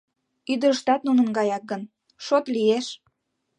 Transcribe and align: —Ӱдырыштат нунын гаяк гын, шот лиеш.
—Ӱдырыштат 0.51 1.01
нунын 1.07 1.27
гаяк 1.37 1.63
гын, 1.71 1.81
шот 2.25 2.45
лиеш. 2.53 2.87